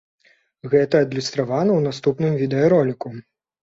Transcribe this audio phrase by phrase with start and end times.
[0.71, 3.19] Гэта адлюстравана ў наступным відэароліку.